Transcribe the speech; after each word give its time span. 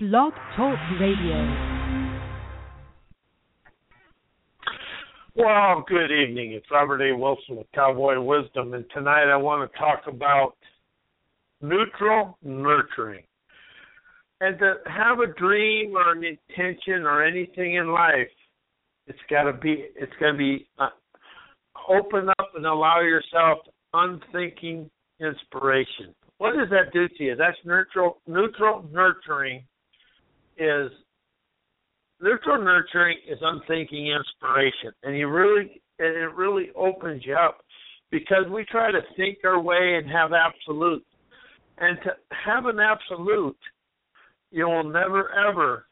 Blog 0.00 0.32
Talk 0.54 0.78
Radio. 1.00 1.34
Well, 5.34 5.84
good 5.88 6.12
evening. 6.12 6.52
It's 6.52 6.70
Robert 6.70 7.02
A. 7.02 7.16
Wilson 7.16 7.56
with 7.56 7.66
Cowboy 7.74 8.20
Wisdom, 8.20 8.74
and 8.74 8.84
tonight 8.94 9.28
I 9.28 9.36
want 9.36 9.68
to 9.68 9.76
talk 9.76 10.02
about 10.06 10.54
neutral 11.60 12.38
nurturing. 12.44 13.24
And 14.40 14.56
to 14.60 14.74
have 14.86 15.18
a 15.18 15.32
dream 15.36 15.96
or 15.96 16.12
an 16.12 16.22
intention 16.22 17.02
or 17.02 17.24
anything 17.24 17.74
in 17.74 17.88
life, 17.88 18.30
it's 19.08 19.18
got 19.28 19.50
to 19.50 19.52
be 19.52 19.84
it's 19.96 20.12
got 20.20 20.30
to 20.30 20.38
be 20.38 20.68
uh, 20.78 20.90
open 21.88 22.28
up 22.38 22.50
and 22.54 22.66
allow 22.66 23.00
yourself 23.00 23.58
unthinking 23.92 24.88
inspiration. 25.20 26.14
What 26.36 26.54
does 26.54 26.70
that 26.70 26.92
do 26.92 27.08
to 27.08 27.24
you? 27.24 27.34
That's 27.34 27.58
neutral 27.64 28.18
neutral 28.28 28.84
nurturing 28.92 29.64
is 30.58 30.90
neutral 32.20 32.62
nurturing 32.62 33.18
is 33.28 33.38
unthinking 33.40 34.08
inspiration, 34.08 34.92
and 35.02 35.16
you 35.16 35.28
really 35.28 35.80
and 35.98 36.16
it 36.16 36.34
really 36.34 36.70
opens 36.76 37.24
you 37.24 37.34
up 37.34 37.58
because 38.10 38.44
we 38.50 38.64
try 38.64 38.90
to 38.90 39.00
think 39.16 39.38
our 39.44 39.60
way 39.60 40.00
and 40.00 40.10
have 40.10 40.30
absolute, 40.32 41.04
and 41.78 41.98
to 42.04 42.10
have 42.30 42.66
an 42.66 42.78
absolute, 42.78 43.58
you 44.50 44.66
will 44.66 44.84
never 44.84 45.30
ever 45.34 45.86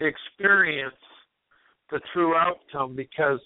experience 0.00 0.94
the 1.90 2.00
true 2.12 2.34
outcome 2.36 2.94
because 2.94 3.40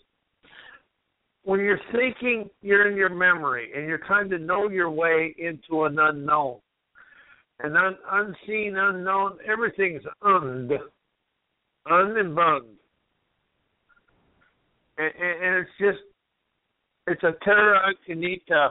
when 1.42 1.60
you're 1.60 1.80
thinking, 1.92 2.50
you're 2.60 2.90
in 2.90 2.96
your 2.96 3.08
memory 3.08 3.70
and 3.74 3.86
you're 3.86 3.98
trying 3.98 4.28
to 4.30 4.38
know 4.38 4.68
your 4.68 4.90
way 4.90 5.34
into 5.38 5.84
an 5.84 5.98
unknown 5.98 6.58
and 7.62 7.76
un, 7.76 7.96
unseen, 8.10 8.76
unknown. 8.76 9.38
Everything's 9.50 10.02
und, 10.22 10.72
un 11.90 12.16
and 12.16 12.34
bund, 12.34 12.64
and, 14.98 15.12
and, 15.20 15.44
and 15.44 15.56
it's 15.56 15.70
just 15.78 15.98
it's 17.06 17.22
a 17.22 17.32
terra 17.44 17.80
incognita 17.90 18.70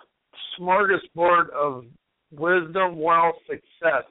smorgasbord 0.59 1.49
of 1.49 1.85
wisdom, 2.31 2.99
wealth, 2.99 3.35
success, 3.47 4.03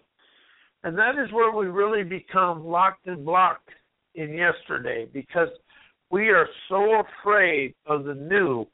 and 0.84 0.96
that 0.96 1.12
is 1.22 1.32
where 1.32 1.54
we 1.54 1.66
really 1.66 2.04
become 2.04 2.64
locked 2.66 3.06
and 3.06 3.24
blocked 3.24 3.70
in 4.14 4.34
yesterday 4.34 5.06
because 5.12 5.48
we 6.10 6.28
are 6.28 6.48
so 6.68 7.02
afraid 7.20 7.74
of 7.86 8.04
the 8.04 8.14
new. 8.14 8.66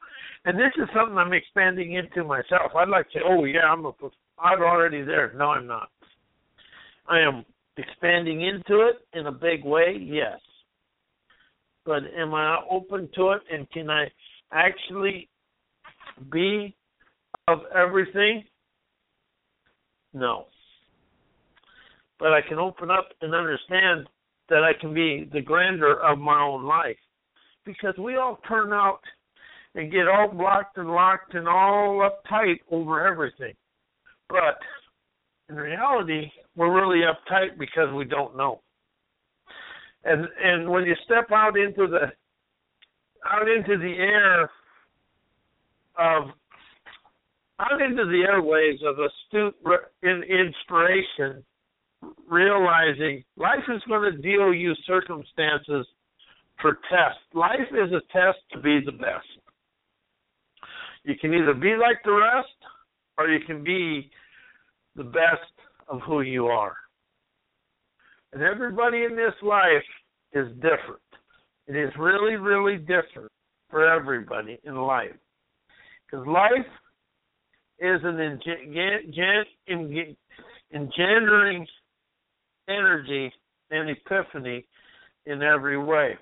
And 0.45 0.57
this 0.57 0.71
is 0.77 0.87
something 0.95 1.17
I'm 1.17 1.33
expanding 1.33 1.93
into 1.93 2.23
myself. 2.23 2.71
I'd 2.75 2.89
like 2.89 3.09
to 3.11 3.19
say, 3.19 3.21
oh 3.27 3.45
yeah, 3.45 3.71
I'm 3.71 3.85
a, 3.85 3.91
I'm 4.39 4.61
already 4.61 5.01
there. 5.01 5.33
No, 5.35 5.49
I'm 5.49 5.67
not. 5.67 5.89
I 7.07 7.19
am 7.19 7.45
expanding 7.77 8.41
into 8.41 8.81
it 8.87 8.95
in 9.17 9.27
a 9.27 9.31
big 9.31 9.63
way, 9.63 9.97
yes. 9.99 10.39
But 11.85 12.03
am 12.17 12.33
I 12.33 12.57
open 12.69 13.09
to 13.15 13.31
it 13.31 13.41
and 13.51 13.69
can 13.71 13.89
I 13.89 14.07
actually 14.51 15.29
be 16.31 16.75
of 17.47 17.59
everything? 17.75 18.43
No. 20.13 20.45
But 22.19 22.33
I 22.33 22.41
can 22.47 22.57
open 22.57 22.89
up 22.89 23.09
and 23.21 23.35
understand 23.35 24.07
that 24.49 24.63
I 24.63 24.71
can 24.79 24.93
be 24.93 25.29
the 25.31 25.41
grandeur 25.41 25.99
of 26.01 26.17
my 26.17 26.41
own 26.41 26.63
life. 26.63 26.97
Because 27.65 27.95
we 27.97 28.15
all 28.15 28.39
turn 28.47 28.71
out 28.71 29.01
and 29.73 29.91
get 29.91 30.07
all 30.07 30.29
blocked 30.31 30.77
and 30.77 30.89
locked 30.89 31.33
and 31.33 31.47
all 31.47 32.09
uptight 32.09 32.59
over 32.71 33.05
everything. 33.05 33.53
But 34.29 34.57
in 35.49 35.55
reality, 35.55 36.31
we're 36.55 36.73
really 36.73 37.01
uptight 37.01 37.57
because 37.59 37.93
we 37.93 38.05
don't 38.05 38.35
know. 38.35 38.61
And 40.03 40.27
and 40.43 40.69
when 40.69 40.85
you 40.85 40.95
step 41.03 41.31
out 41.31 41.57
into 41.57 41.87
the 41.87 42.11
out 43.29 43.47
into 43.49 43.77
the 43.77 43.93
air 43.97 44.43
of 45.97 46.29
out 47.59 47.81
into 47.81 48.05
the 48.05 48.23
airways 48.27 48.79
of 48.85 48.97
astute 48.99 49.55
in 50.03 50.23
inspiration, 50.23 51.43
realizing 52.29 53.23
life 53.37 53.63
is 53.73 53.81
going 53.87 54.11
to 54.11 54.17
deal 54.17 54.53
you 54.53 54.73
circumstances 54.85 55.87
for 56.61 56.79
test. 56.89 57.19
Life 57.33 57.71
is 57.71 57.91
a 57.91 58.01
test 58.11 58.39
to 58.51 58.59
be 58.59 58.81
the 58.85 58.91
best. 58.91 59.27
You 61.03 61.15
can 61.19 61.33
either 61.33 61.53
be 61.53 61.75
like 61.75 61.97
the 62.03 62.11
rest, 62.11 62.47
or 63.17 63.27
you 63.27 63.45
can 63.45 63.63
be 63.63 64.09
the 64.95 65.03
best 65.03 65.53
of 65.87 66.01
who 66.01 66.21
you 66.21 66.47
are. 66.47 66.75
And 68.33 68.41
everybody 68.41 69.03
in 69.03 69.15
this 69.15 69.33
life 69.41 69.83
is 70.33 70.47
different. 70.55 71.01
It 71.67 71.75
is 71.75 71.91
really, 71.97 72.35
really 72.35 72.77
different 72.77 73.31
for 73.69 73.87
everybody 73.87 74.59
in 74.63 74.75
life. 74.75 75.15
Because 76.05 76.27
life 76.27 76.65
is 77.79 78.01
an 78.03 78.19
engendering 80.71 81.67
energy 82.69 83.33
and 83.71 83.89
epiphany 83.89 84.65
in 85.25 85.41
every 85.41 85.77
way. 85.77 86.17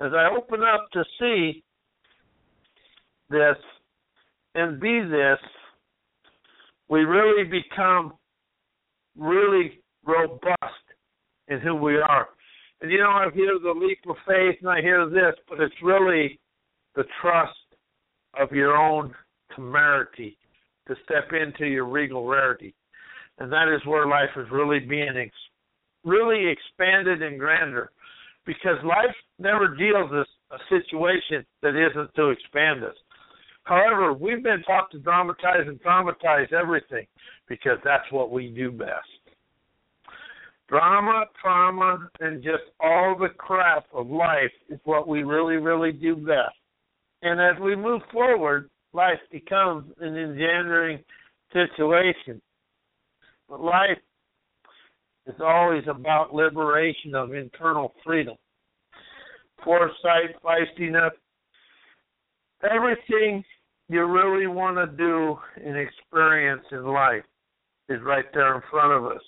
As 0.00 0.12
I 0.12 0.28
open 0.36 0.62
up 0.62 0.90
to 0.92 1.04
see 1.18 1.62
this 3.30 3.56
and 4.54 4.80
be 4.80 5.00
this, 5.00 5.38
we 6.88 7.00
really 7.00 7.44
become 7.44 8.14
really 9.16 9.80
robust 10.04 10.52
in 11.48 11.60
who 11.60 11.74
we 11.74 11.96
are. 11.96 12.28
And 12.80 12.90
you 12.90 12.98
know, 12.98 13.10
I 13.10 13.28
hear 13.34 13.58
the 13.62 13.72
leap 13.72 13.98
of 14.08 14.16
faith 14.26 14.56
and 14.60 14.70
I 14.70 14.80
hear 14.80 15.08
this, 15.08 15.34
but 15.48 15.60
it's 15.60 15.74
really 15.82 16.38
the 16.94 17.04
trust 17.20 17.52
of 18.38 18.52
your 18.52 18.76
own 18.76 19.14
temerity 19.54 20.36
to 20.88 20.94
step 21.04 21.30
into 21.32 21.66
your 21.66 21.86
regal 21.86 22.26
rarity. 22.26 22.74
And 23.38 23.52
that 23.52 23.72
is 23.74 23.84
where 23.86 24.06
life 24.06 24.30
is 24.36 24.46
really 24.50 24.78
being 24.78 25.16
ex- 25.16 25.34
really 26.04 26.46
expanded 26.48 27.22
and 27.22 27.38
grander. 27.38 27.90
Because 28.44 28.76
life 28.84 29.14
never 29.38 29.74
deals 29.74 30.10
with 30.10 30.26
a 30.52 30.58
situation 30.68 31.44
that 31.62 31.74
isn't 31.74 32.14
to 32.14 32.30
expand 32.30 32.84
us. 32.84 32.94
However, 33.66 34.12
we've 34.12 34.44
been 34.44 34.62
taught 34.62 34.92
to 34.92 34.98
dramatize 35.00 35.66
and 35.66 35.82
traumatize 35.82 36.52
everything 36.52 37.04
because 37.48 37.78
that's 37.84 38.10
what 38.12 38.30
we 38.30 38.48
do 38.48 38.70
best. 38.70 39.08
Drama, 40.68 41.24
trauma, 41.40 42.08
and 42.20 42.44
just 42.44 42.62
all 42.78 43.16
the 43.18 43.28
crap 43.36 43.86
of 43.92 44.08
life 44.08 44.52
is 44.68 44.78
what 44.84 45.08
we 45.08 45.24
really, 45.24 45.56
really 45.56 45.90
do 45.90 46.14
best. 46.14 46.54
And 47.22 47.40
as 47.40 47.60
we 47.60 47.74
move 47.74 48.02
forward, 48.12 48.70
life 48.92 49.18
becomes 49.32 49.92
an 50.00 50.16
engendering 50.16 51.02
situation. 51.52 52.40
But 53.48 53.60
life 53.60 53.98
is 55.26 55.34
always 55.40 55.82
about 55.88 56.32
liberation 56.32 57.16
of 57.16 57.34
internal 57.34 57.94
freedom. 58.04 58.36
Foresight, 59.64 60.40
feistiness, 60.44 61.10
everything 62.62 63.42
you 63.88 64.04
really 64.04 64.46
want 64.46 64.76
to 64.76 64.86
do 64.96 65.38
and 65.64 65.76
experience 65.76 66.64
in 66.72 66.84
life 66.84 67.22
is 67.88 68.00
right 68.02 68.24
there 68.34 68.56
in 68.56 68.62
front 68.70 68.92
of 68.92 69.04
us. 69.04 69.22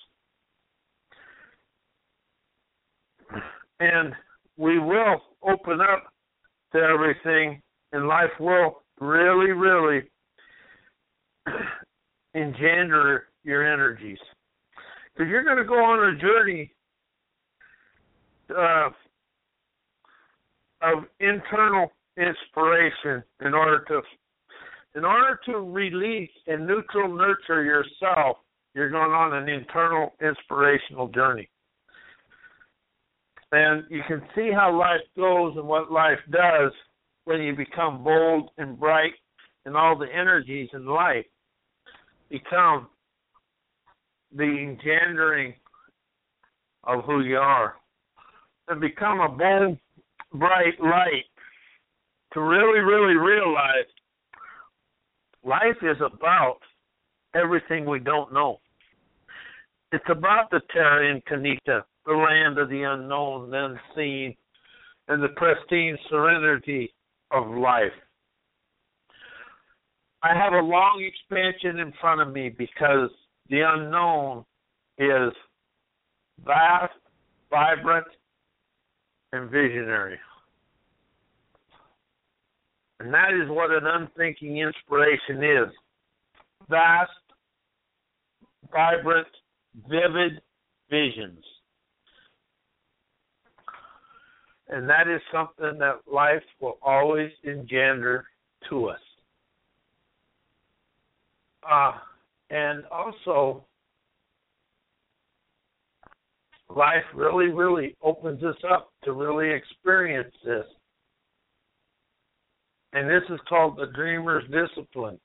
And 3.81 4.13
we 4.57 4.81
will 4.81 5.23
open 5.43 5.81
up 5.81 6.13
to 6.73 6.79
everything, 6.79 7.63
and 7.93 8.09
life 8.09 8.31
will 8.41 8.83
really, 9.01 9.53
really 9.53 10.03
engender 12.35 13.29
your 13.45 13.65
energies. 13.65 14.19
Because 15.15 15.31
you're 15.31 15.45
going 15.45 15.59
to 15.59 15.65
go 15.65 15.75
on 15.75 16.15
a 16.15 16.19
journey 16.19 16.73
uh, 18.57 18.89
of 20.83 21.05
internal 21.21 21.93
inspiration 22.17 23.23
in 23.45 23.55
order 23.55 23.85
to 23.89 24.01
in 24.99 25.05
order 25.05 25.39
to 25.47 25.59
release 25.59 26.31
and 26.49 26.67
neutral 26.67 27.15
nurture 27.15 27.63
yourself, 27.63 28.39
you're 28.75 28.91
going 28.91 29.13
on 29.13 29.33
an 29.33 29.49
internal 29.49 30.13
inspirational 30.21 31.07
journey. 31.07 31.49
And 33.53 33.85
you 33.89 34.03
can 34.09 34.21
see 34.35 34.51
how 34.53 34.77
life 34.77 35.07
goes 35.17 35.55
and 35.57 35.69
what 35.69 35.93
life 35.93 36.19
does 36.33 36.73
when 37.27 37.41
you 37.41 37.55
become 37.55 38.03
bold 38.03 38.51
and 38.59 38.79
bright 38.79 39.13
and 39.67 39.77
all 39.77 39.97
the 39.97 40.13
energies 40.13 40.69
in 40.73 40.85
life 40.85 41.25
become 42.29 42.89
the 44.35 44.43
engendering 44.43 45.55
of 46.83 47.05
who 47.05 47.23
you 47.23 47.37
are. 47.37 47.77
And 48.67 48.81
become 48.81 49.21
a 49.21 49.29
bold, 49.29 49.79
bright 50.35 50.79
light 50.81 51.25
to 52.33 52.41
really, 52.41 52.81
really 52.81 53.17
realize 53.17 53.87
Life 55.49 55.79
is 55.81 55.97
about 56.05 56.59
everything 57.35 57.87
we 57.87 58.01
don't 58.01 58.35
know. 58.35 58.61
It's 59.93 60.05
about 60.11 60.51
the 60.51 60.61
terra 60.71 61.11
incognita, 61.11 61.87
the 62.05 62.13
land 62.13 62.59
of 62.59 62.69
the 62.69 62.83
unknown, 62.83 63.51
the 63.51 63.79
unseen, 63.97 64.37
and 65.09 65.23
the 65.23 65.29
pristine 65.37 65.97
serenity 66.11 66.93
of 67.31 67.49
life. 67.49 67.97
I 70.23 70.35
have 70.35 70.53
a 70.53 70.61
long 70.61 71.03
expansion 71.03 71.79
in 71.79 71.95
front 71.99 72.21
of 72.21 72.31
me 72.31 72.51
because 72.51 73.09
the 73.49 73.63
unknown 73.67 74.45
is 74.99 75.33
vast, 76.45 76.93
vibrant, 77.49 78.07
and 79.33 79.51
visionary. 79.51 80.19
And 83.01 83.15
that 83.15 83.31
is 83.33 83.49
what 83.49 83.71
an 83.71 83.87
unthinking 83.87 84.59
inspiration 84.59 85.43
is 85.43 85.73
vast, 86.69 87.11
vibrant, 88.73 89.29
vivid 89.89 90.41
visions. 90.91 91.45
And 94.69 94.89
that 94.89 95.09
is 95.09 95.21
something 95.33 95.79
that 95.79 96.01
life 96.13 96.43
will 96.61 96.79
always 96.83 97.31
engender 97.45 98.27
to 98.69 98.89
us. 98.89 99.01
Uh, 101.71 101.93
and 102.51 102.85
also, 102.87 103.65
life 106.75 107.05
really, 107.15 107.49
really 107.49 107.97
opens 108.03 108.43
us 108.43 108.57
up 108.71 108.93
to 109.05 109.13
really 109.13 109.51
experience 109.51 110.35
this. 110.45 110.65
And 112.99 113.09
this 113.09 113.23
is 113.31 113.39
called 113.49 113.77
the 113.77 113.87
dreamer's 113.95 114.43
discipline. 114.51 115.21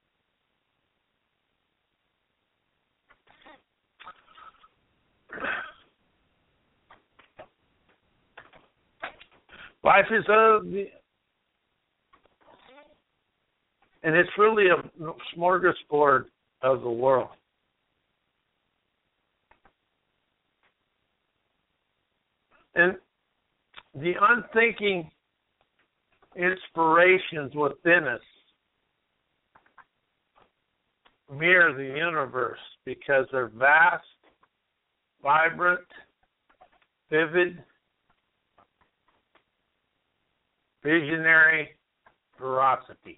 Life 9.83 10.05
is 10.11 10.23
a, 10.29 10.59
and 14.03 14.15
it's 14.15 14.29
really 14.37 14.67
a 14.67 14.75
smorgasbord 15.35 16.25
of 16.61 16.81
the 16.81 16.91
world. 16.91 17.29
And 22.75 22.97
the 23.95 24.13
unthinking 24.21 25.09
inspirations 26.35 27.53
within 27.55 28.07
us 28.07 28.21
mirror 31.31 31.73
the 31.73 31.97
universe 31.97 32.59
because 32.85 33.25
they're 33.31 33.47
vast, 33.47 34.03
vibrant, 35.21 35.81
vivid, 37.09 37.63
visionary, 40.83 41.69
ferocity. 42.37 43.17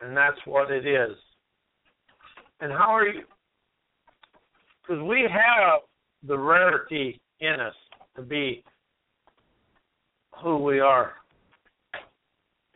And 0.00 0.16
that's 0.16 0.38
what 0.44 0.70
it 0.70 0.86
is. 0.86 1.16
And 2.60 2.70
how 2.70 2.94
are 2.94 3.06
you? 3.06 3.22
Because 4.82 5.02
we 5.02 5.22
have 5.22 5.80
the 6.26 6.38
rarity 6.38 7.18
in 7.40 7.60
us 7.60 7.74
to 8.16 8.22
be 8.22 8.62
who 10.42 10.58
we 10.58 10.80
are. 10.80 11.12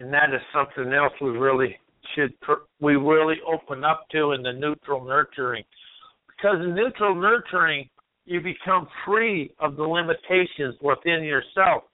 And 0.00 0.12
that 0.12 0.32
is 0.34 0.40
something 0.52 0.93
else 0.93 1.12
we 1.20 1.31
really 1.31 1.76
should 2.14 2.32
we 2.81 2.96
really 2.96 3.37
open 3.46 3.84
up 3.84 4.06
to 4.12 4.32
in 4.32 4.43
the 4.43 4.52
neutral 4.52 5.05
nurturing. 5.05 5.64
Because 6.28 6.56
in 6.64 6.75
neutral 6.75 7.14
nurturing, 7.14 7.88
you 8.25 8.40
become 8.40 8.87
free 9.05 9.52
of 9.58 9.76
the 9.76 9.82
limitations 9.82 10.76
within 10.81 11.25
yourself. 11.25 11.84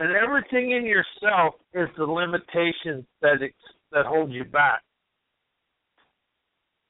And 0.00 0.10
everything 0.12 0.72
in 0.72 0.86
yourself 0.86 1.54
is 1.72 1.88
the 1.96 2.04
limitations 2.04 3.04
that 3.20 3.42
it, 3.42 3.54
that 3.92 4.06
hold 4.06 4.32
you 4.32 4.44
back. 4.44 4.80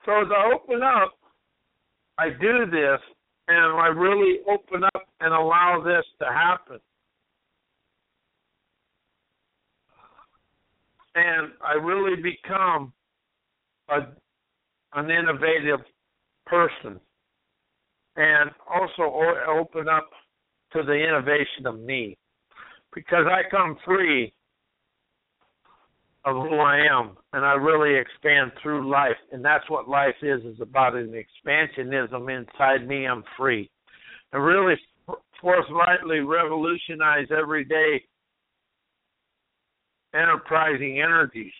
So 0.07 0.13
as 0.13 0.29
I 0.31 0.53
open 0.55 0.83
up, 0.83 1.15
I 2.19 2.29
do 2.29 2.67
this, 2.71 3.01
and 3.49 3.81
I 3.81 3.89
really 3.89 4.39
open 4.49 4.85
up 4.85 4.94
and 5.25 5.33
allow 5.33 5.83
this 5.83 6.05
to 6.21 6.27
happen. 6.27 6.79
And 11.15 11.53
I 11.65 11.75
really 11.83 12.21
become 12.21 12.93
a, 13.89 14.01
an 14.93 15.11
innovative 15.11 15.81
person 16.45 17.01
and 18.17 18.51
also 18.69 19.19
open 19.49 19.89
up 19.89 20.11
to 20.75 20.83
the 20.83 20.93
innovation 20.93 21.67
of 21.67 21.81
me. 21.81 22.19
Because 22.95 23.25
I 23.27 23.49
come 23.51 23.79
free 23.83 24.31
of 26.27 26.37
who 26.37 26.57
I 26.57 26.81
am 26.81 27.17
and 27.33 27.47
I 27.47 27.55
really 27.55 27.99
expand 27.99 28.53
through 28.63 28.91
life. 28.91 29.17
And 29.33 29.43
that's 29.43 29.69
what 29.71 29.89
life 29.89 30.15
is 30.21 30.43
is 30.45 30.61
about 30.61 30.95
an 30.95 31.15
expansionism 31.15 32.39
inside 32.39 32.87
me. 32.87 33.07
I'm 33.07 33.25
free. 33.39 33.71
And 34.35 34.45
really 34.45 34.75
forthrightly 35.45 36.21
revolutionize 36.21 37.27
everyday 37.31 38.03
enterprising 40.15 41.01
energies 41.01 41.53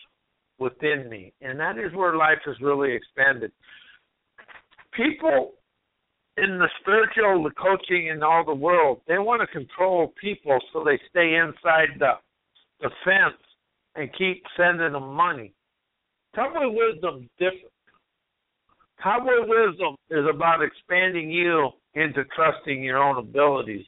within 0.57 1.07
me 1.09 1.31
and 1.41 1.59
that 1.59 1.77
is 1.77 1.93
where 1.93 2.15
life 2.15 2.39
is 2.47 2.55
really 2.61 2.93
expanded 2.93 3.51
people 4.93 5.53
in 6.37 6.59
the 6.59 6.67
spiritual, 6.81 7.43
the 7.43 7.51
coaching, 7.51 8.09
and 8.09 8.23
all 8.23 8.43
the 8.43 8.53
world, 8.53 8.99
they 9.07 9.17
want 9.17 9.41
to 9.41 9.47
control 9.47 10.13
people 10.19 10.59
so 10.73 10.83
they 10.83 10.99
stay 11.09 11.35
inside 11.35 11.97
the 11.99 12.13
the 12.81 12.89
fence 13.05 13.41
and 13.95 14.09
keep 14.17 14.43
sending 14.57 14.91
them 14.91 15.13
money. 15.13 15.53
Cowboy 16.35 16.67
wisdom 16.67 17.29
different. 17.39 17.71
Cowboy 19.01 19.47
wisdom 19.47 19.95
is 20.09 20.25
about 20.29 20.61
expanding 20.61 21.31
you 21.31 21.69
into 21.95 22.23
trusting 22.35 22.83
your 22.83 22.97
own 22.97 23.17
abilities 23.17 23.85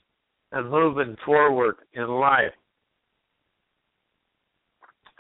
and 0.52 0.70
moving 0.70 1.16
forward 1.26 1.76
in 1.94 2.08
life. 2.08 2.54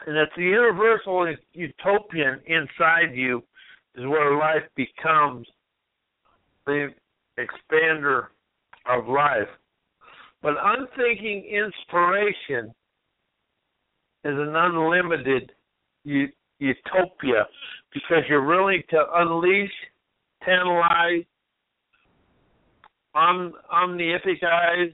And 0.06 0.16
it's 0.16 0.31
the 0.38 0.44
universal 0.44 1.34
utopian 1.54 2.39
inside 2.45 3.13
you 3.13 3.44
is 3.95 4.06
where 4.06 4.38
life 4.38 4.63
becomes 4.75 5.48
the 6.66 6.89
expander 7.38 8.27
of 8.86 9.08
life. 9.08 9.50
But 10.41 10.53
unthinking 10.63 11.44
inspiration 11.46 12.74
is 14.24 14.34
an 14.38 14.56
unlimited 14.56 15.51
utopia 16.06 17.48
because 17.94 18.24
you're 18.29 18.46
willing 18.46 18.84
to 18.91 19.03
unleash, 19.15 19.72
tantalize, 20.44 21.24
om- 23.17 23.53
omnificize, 23.74 24.93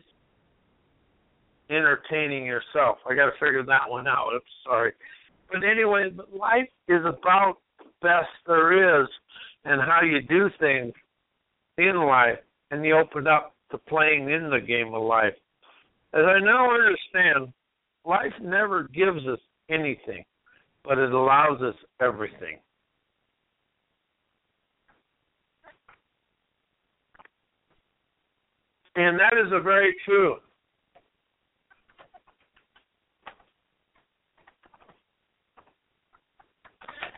entertaining 1.70 2.46
yourself. 2.46 2.98
I 3.10 3.16
got 3.16 3.26
to 3.26 3.32
figure 3.34 3.64
that 3.64 3.90
one 3.90 4.08
out. 4.08 4.30
I'm 4.34 4.40
sorry. 4.64 4.94
But 5.52 5.64
anyway, 5.64 6.12
life 6.32 6.70
is 6.88 7.02
about 7.06 7.58
the 7.80 7.86
best 8.02 8.30
there 8.48 9.02
is 9.02 9.08
and 9.66 9.82
how 9.82 10.02
you 10.02 10.22
do 10.22 10.50
things 10.60 10.94
in 11.78 11.96
life 11.96 12.40
and 12.72 12.86
you 12.86 12.98
open 12.98 13.28
up 13.28 13.56
to 13.72 13.78
playing 13.78 14.30
in 14.30 14.50
the 14.50 14.60
game 14.60 14.94
of 14.94 15.04
life. 15.04 15.34
As 16.14 16.22
I 16.26 16.40
now 16.40 16.70
understand, 16.72 17.54
life 18.06 18.34
never 18.42 18.84
gives 18.84 19.26
us 19.28 19.40
anything, 19.70 20.24
but 20.84 20.98
it 20.98 21.12
allows 21.12 21.62
us 21.62 21.76
everything. 22.02 22.60
And 28.96 29.20
that 29.20 29.34
is 29.34 29.52
a 29.52 29.60
very 29.60 29.96
true. 30.06 30.36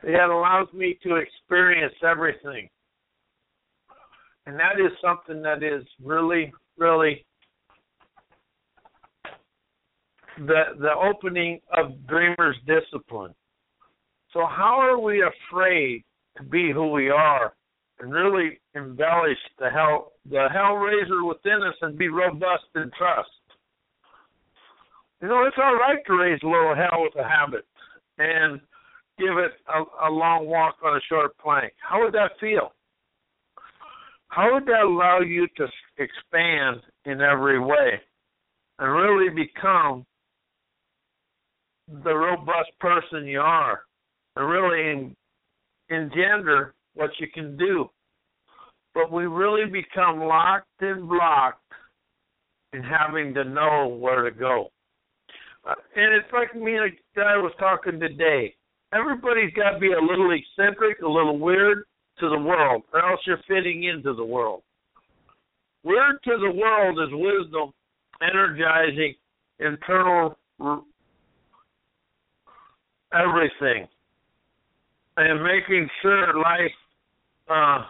That 0.04 0.30
allows 0.30 0.72
me 0.74 0.98
to 1.04 1.16
experience 1.16 1.96
everything 2.04 2.70
and 4.46 4.60
that 4.60 4.80
is 4.80 4.92
something 5.02 5.42
that 5.42 5.64
is 5.64 5.84
really, 6.04 6.54
really 6.78 7.26
the 10.38 10.64
the 10.80 10.92
opening 10.94 11.60
of 11.76 12.06
dreamers 12.08 12.56
discipline. 12.68 13.34
So 14.32 14.46
how 14.46 14.78
are 14.80 15.00
we 15.00 15.24
afraid 15.24 16.04
to 16.38 16.44
be 16.44 16.72
who 16.72 16.92
we 16.92 17.10
are 17.10 17.54
and 18.00 18.12
really 18.12 18.60
embellish 18.76 19.38
the 19.60 19.70
hell 19.70 20.14
the 20.30 20.48
hellraiser 20.54 21.28
within 21.28 21.64
us 21.64 21.76
and 21.82 21.98
be 21.98 22.10
robust 22.10 22.66
in 22.76 22.92
trust? 22.98 23.30
You 25.22 25.30
know, 25.30 25.46
it's 25.46 25.58
all 25.58 25.76
right 25.76 26.00
to 26.06 26.14
raise 26.14 26.40
a 26.44 26.48
little 26.48 26.76
hell 26.76 27.04
with 27.04 27.16
a 27.16 27.28
habit. 27.28 27.66
And 28.18 28.62
give 29.18 29.38
it 29.38 29.52
a, 29.68 30.08
a 30.08 30.12
long 30.12 30.48
walk 30.48 30.76
on 30.84 30.98
a 30.98 31.02
short 31.08 31.38
plank. 31.38 31.74
How 31.80 32.04
would 32.04 32.14
that 32.14 32.32
feel? 32.40 32.74
How 34.28 34.54
would 34.54 34.66
that 34.66 34.84
allow 34.84 35.20
you 35.20 35.48
to 35.58 35.68
expand 35.98 36.82
in 37.06 37.22
every 37.22 37.60
way 37.60 38.02
and 38.80 38.92
really 38.92 39.30
become 39.30 40.06
the 42.04 42.14
robust 42.14 42.72
person 42.80 43.26
you 43.26 43.40
are 43.40 43.82
and 44.36 44.50
really 44.50 45.16
engender 45.90 46.74
what 46.96 47.12
you 47.20 47.28
can 47.34 47.56
do? 47.58 47.90
But 48.94 49.12
we 49.12 49.26
really 49.26 49.70
become 49.70 50.22
locked 50.22 50.68
and 50.80 51.08
blocked 51.08 51.62
in 52.74 52.82
having 52.82 53.34
to 53.34 53.44
know 53.44 53.88
where 53.88 54.24
to 54.24 54.32
go. 54.32 54.72
Uh, 55.68 55.74
and 55.96 56.14
it's 56.14 56.32
like 56.32 56.56
me 56.56 56.76
and 56.76 56.86
a 56.86 56.90
guy 57.16 57.38
was 57.38 57.54
talking 57.60 58.00
today. 58.00 58.56
Everybody's 58.94 59.54
got 59.54 59.72
to 59.72 59.80
be 59.80 59.92
a 59.92 60.00
little 60.00 60.32
eccentric, 60.32 61.02
a 61.02 61.08
little 61.08 61.38
weird 61.38 61.84
to 62.20 62.30
the 62.30 62.40
world, 62.40 62.84
or 62.94 63.12
else 63.12 63.20
you're 63.26 63.42
fitting 63.48 63.84
into 63.84 64.14
the 64.14 64.24
world. 64.24 64.62
Weird 65.84 66.18
to 66.24 66.38
the 66.38 66.52
world 66.52 67.00
is 67.00 67.14
wisdom, 67.14 67.72
energizing, 68.22 69.16
internal 69.60 70.38
everything, 73.14 73.88
and 75.18 75.44
making 75.44 75.88
sure 76.02 76.34
life 76.40 76.72
uh, 77.50 77.84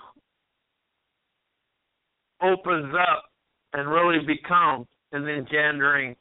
opens 2.42 2.94
up 2.96 3.26
and 3.74 3.90
really 3.90 4.26
becomes 4.26 4.88
an 5.12 5.28
engendering 5.28 6.16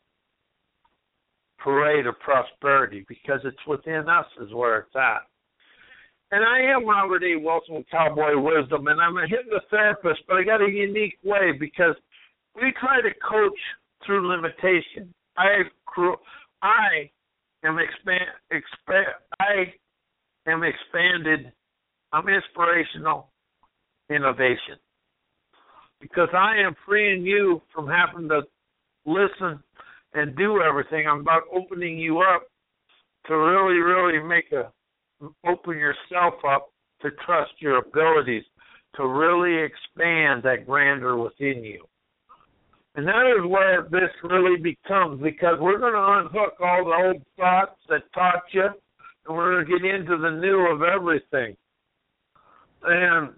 parade 1.58 2.06
of 2.06 2.18
prosperity 2.20 3.04
because 3.08 3.40
it's 3.44 3.56
within 3.66 4.08
us 4.08 4.26
is 4.40 4.52
where 4.52 4.80
it's 4.80 4.96
at. 4.96 5.22
And 6.30 6.44
I 6.44 6.60
am 6.74 6.86
Robert 6.86 7.22
E. 7.22 7.36
Wilson 7.36 7.84
Cowboy 7.90 8.36
Wisdom, 8.36 8.88
and 8.88 9.00
I'm 9.00 9.16
a 9.16 9.26
hypnotherapist, 9.26 10.18
but 10.26 10.36
I 10.36 10.44
got 10.44 10.60
a 10.60 10.70
unique 10.70 11.16
way 11.22 11.52
because 11.58 11.94
we 12.56 12.72
try 12.80 13.00
to 13.00 13.10
coach 13.28 13.58
through 14.04 14.28
limitation. 14.28 15.14
I 15.36 15.62
I 16.62 17.10
am 17.64 17.78
expand 17.78 18.24
expand 18.50 19.06
I 19.40 19.72
am 20.46 20.62
expanded. 20.62 21.52
I'm 22.14 22.28
inspirational 22.28 23.32
innovation 24.08 24.78
because 26.00 26.28
I 26.32 26.58
am 26.64 26.76
freeing 26.86 27.26
you 27.26 27.60
from 27.74 27.88
having 27.88 28.28
to 28.28 28.42
listen 29.04 29.60
and 30.12 30.36
do 30.36 30.62
everything. 30.62 31.08
I'm 31.08 31.22
about 31.22 31.42
opening 31.52 31.98
you 31.98 32.20
up 32.20 32.44
to 33.26 33.36
really, 33.36 33.80
really 33.80 34.22
make 34.22 34.52
a 34.52 34.70
open 35.44 35.76
yourself 35.76 36.34
up 36.48 36.70
to 37.02 37.10
trust 37.26 37.50
your 37.58 37.78
abilities 37.78 38.44
to 38.94 39.08
really 39.08 39.64
expand 39.64 40.44
that 40.44 40.66
grandeur 40.66 41.16
within 41.16 41.64
you. 41.64 41.84
And 42.94 43.08
that 43.08 43.34
is 43.36 43.44
where 43.44 43.88
this 43.90 44.10
really 44.22 44.56
becomes 44.56 45.20
because 45.20 45.56
we're 45.58 45.80
going 45.80 45.94
to 45.94 46.20
unhook 46.20 46.60
all 46.60 46.84
the 46.84 47.06
old 47.08 47.22
thoughts 47.36 47.80
that 47.88 48.02
taught 48.14 48.44
you 48.52 48.68
and 49.26 49.36
we're 49.36 49.54
going 49.54 49.66
to 49.66 49.78
get 49.78 49.94
into 49.94 50.16
the 50.16 50.30
new 50.30 50.60
of 50.72 50.82
everything. 50.82 51.56
And 52.86 53.30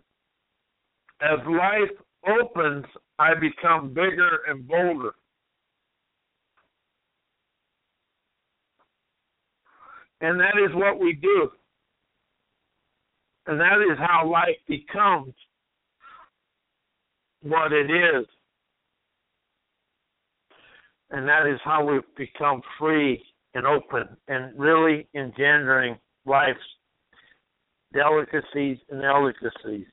as 1.21 1.39
life 1.47 1.91
opens, 2.27 2.85
I 3.19 3.35
become 3.35 3.89
bigger 3.89 4.41
and 4.49 4.67
bolder. 4.67 5.13
And 10.21 10.41
that 10.41 10.55
is 10.59 10.75
what 10.75 10.99
we 10.99 11.13
do. 11.13 11.51
And 13.47 13.61
that 13.61 13.81
is 13.91 13.99
how 13.99 14.29
life 14.29 14.57
becomes 14.67 15.35
what 17.43 17.73
it 17.73 17.91
is. 17.91 18.27
And 21.11 21.29
that 21.29 21.47
is 21.47 21.61
how 21.65 21.85
we 21.85 22.01
become 22.17 22.61
free 22.79 23.23
and 23.55 23.67
open 23.67 24.09
and 24.27 24.59
really 24.59 25.07
engendering 25.15 25.97
life's 26.25 26.59
delicacies 27.93 28.79
and 28.91 29.03
delicacies 29.03 29.87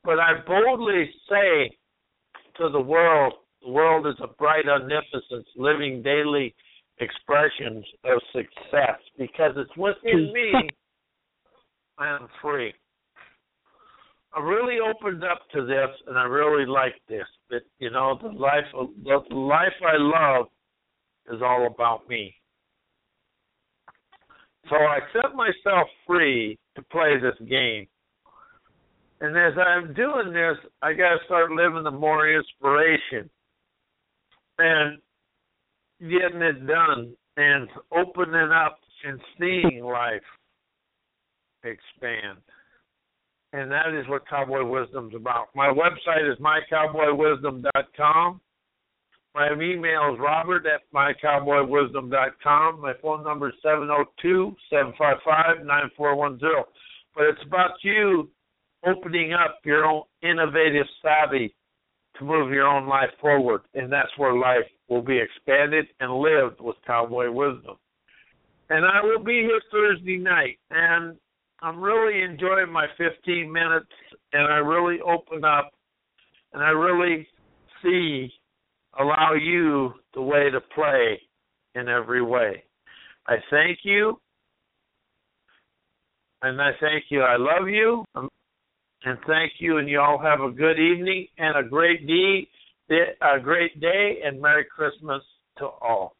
But 0.03 0.19
I 0.19 0.33
boldly 0.45 1.09
say 1.29 1.77
to 2.57 2.69
the 2.69 2.79
world, 2.79 3.33
the 3.61 3.71
world 3.71 4.07
is 4.07 4.15
a 4.21 4.27
bright 4.27 4.67
omnipotence, 4.67 5.47
living 5.55 6.01
daily 6.01 6.53
expressions 6.99 7.85
of 8.03 8.21
success 8.33 8.99
because 9.17 9.53
it's 9.55 9.75
within 9.77 10.33
me. 10.33 10.69
I 11.97 12.07
am 12.07 12.27
free. 12.41 12.73
I 14.35 14.41
really 14.41 14.77
opened 14.79 15.23
up 15.23 15.39
to 15.53 15.65
this, 15.65 15.89
and 16.07 16.17
I 16.17 16.23
really 16.23 16.65
like 16.65 16.95
this. 17.07 17.25
That 17.49 17.61
you 17.79 17.89
know, 17.89 18.19
the 18.21 18.29
life, 18.29 18.65
the 18.73 19.35
life 19.35 19.73
I 19.81 19.97
love, 19.97 20.47
is 21.31 21.41
all 21.41 21.67
about 21.67 22.07
me. 22.07 22.35
So 24.69 24.75
I 24.75 24.99
set 25.13 25.35
myself 25.35 25.87
free 26.05 26.57
to 26.75 26.83
play 26.91 27.15
this 27.19 27.49
game. 27.49 27.87
And 29.21 29.35
as 29.35 29.53
I'm 29.57 29.93
doing 29.95 30.31
this, 30.31 30.57
I 30.81 30.93
got 30.93 31.15
to 31.15 31.25
start 31.25 31.51
living 31.51 31.83
the 31.83 31.91
more 31.91 32.29
inspiration 32.29 33.29
and 34.59 34.99
getting 35.99 36.41
it 36.41 36.67
done 36.67 37.13
and 37.35 37.67
opening 37.91 38.51
up 38.51 38.79
and 39.05 39.19
seeing 39.37 39.83
life 39.83 40.21
expand 41.63 42.37
and 43.53 43.71
that 43.71 43.93
is 43.93 44.07
what 44.07 44.27
Cowboy 44.27 44.63
Wisdom's 44.63 45.15
about. 45.15 45.47
My 45.55 45.67
website 45.67 46.31
is 46.31 46.37
mycowboywisdom.com. 46.39 48.41
My 49.35 49.51
email 49.53 50.13
is 50.13 50.19
robert 50.19 50.65
at 50.65 50.81
mycowboywisdom.com. 50.93 52.81
My 52.81 52.93
phone 53.01 53.23
number 53.23 53.49
is 53.49 53.55
702 53.61 54.55
755 54.69 55.65
9410. 55.65 56.63
But 57.15 57.25
it's 57.25 57.43
about 57.45 57.71
you 57.83 58.29
opening 58.85 59.33
up 59.33 59.59
your 59.63 59.85
own 59.85 60.03
innovative 60.21 60.85
savvy 61.01 61.55
to 62.17 62.25
move 62.25 62.51
your 62.51 62.67
own 62.67 62.87
life 62.87 63.09
forward. 63.21 63.61
And 63.73 63.91
that's 63.91 64.15
where 64.17 64.33
life 64.33 64.65
will 64.89 65.01
be 65.01 65.19
expanded 65.19 65.87
and 65.99 66.13
lived 66.13 66.59
with 66.59 66.75
Cowboy 66.85 67.31
Wisdom. 67.31 67.77
And 68.69 68.85
I 68.85 69.01
will 69.03 69.23
be 69.23 69.41
here 69.41 69.61
Thursday 69.71 70.17
night. 70.17 70.59
And 70.69 71.17
I'm 71.61 71.81
really 71.81 72.21
enjoying 72.21 72.71
my 72.71 72.87
15 72.97 73.51
minutes, 73.51 73.91
and 74.31 74.43
I 74.43 74.57
really 74.57 75.01
open 75.01 75.43
up, 75.43 75.71
and 76.53 76.63
I 76.63 76.69
really 76.69 77.27
see, 77.83 78.31
allow 78.97 79.33
you 79.33 79.93
the 80.13 80.21
way 80.21 80.49
to 80.49 80.61
play 80.73 81.19
in 81.75 81.89
every 81.89 82.21
way. 82.21 82.63
I 83.27 83.35
thank 83.49 83.79
you, 83.83 84.19
and 86.41 86.61
I 86.61 86.71
thank 86.79 87.05
you. 87.09 87.21
I 87.21 87.35
love 87.37 87.67
you, 87.67 88.05
um, 88.15 88.29
and 89.03 89.17
thank 89.27 89.53
you, 89.59 89.77
and 89.77 89.89
you 89.89 89.99
all 89.99 90.17
have 90.17 90.39
a 90.39 90.51
good 90.51 90.79
evening 90.79 91.27
and 91.37 91.57
a 91.57 91.69
great 91.69 92.07
day, 92.07 92.47
a 93.21 93.39
great 93.39 93.79
day, 93.81 94.19
and 94.23 94.41
Merry 94.41 94.65
Christmas 94.65 95.21
to 95.57 95.65
all. 95.65 96.15